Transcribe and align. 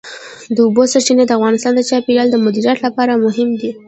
د 0.55 0.57
اوبو 0.65 0.83
سرچینې 0.91 1.23
د 1.27 1.31
افغانستان 1.37 1.73
د 1.75 1.81
چاپیریال 1.89 2.27
د 2.31 2.35
مدیریت 2.45 2.77
لپاره 2.85 3.21
مهم 3.25 3.49
دي. 3.59 3.71